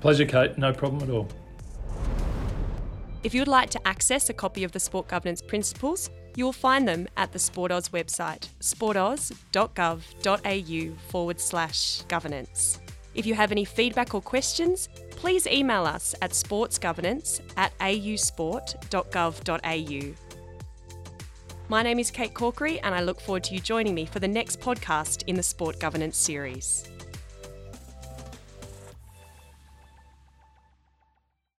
Pleasure, 0.00 0.24
Kate. 0.24 0.56
No 0.58 0.72
problem 0.72 1.02
at 1.02 1.10
all. 1.10 1.28
If 3.24 3.34
you 3.34 3.40
would 3.40 3.48
like 3.48 3.70
to 3.70 3.84
access 3.86 4.30
a 4.30 4.32
copy 4.32 4.64
of 4.64 4.72
the 4.72 4.80
Sport 4.80 5.08
Governance 5.08 5.42
Principles, 5.42 6.08
you 6.36 6.44
will 6.44 6.52
find 6.52 6.86
them 6.86 7.08
at 7.16 7.32
the 7.32 7.38
SportAus 7.38 7.90
website, 7.90 8.48
sportaus.gov.au 8.60 10.96
forward 11.10 11.40
slash 11.40 12.02
governance. 12.02 12.78
If 13.16 13.26
you 13.26 13.34
have 13.34 13.50
any 13.50 13.64
feedback 13.64 14.14
or 14.14 14.22
questions, 14.22 14.88
please 15.10 15.48
email 15.48 15.84
us 15.84 16.14
at 16.22 16.30
sportsgovernance 16.30 17.40
at 17.56 17.76
ausport.gov.au. 17.80 20.14
My 21.70 21.82
name 21.82 21.98
is 21.98 22.10
Kate 22.12 22.32
Corkery, 22.32 22.80
and 22.82 22.94
I 22.94 23.02
look 23.02 23.20
forward 23.20 23.44
to 23.44 23.54
you 23.54 23.60
joining 23.60 23.94
me 23.94 24.06
for 24.06 24.20
the 24.20 24.28
next 24.28 24.58
podcast 24.60 25.24
in 25.26 25.34
the 25.34 25.42
Sport 25.42 25.78
Governance 25.80 26.16
series. 26.16 26.88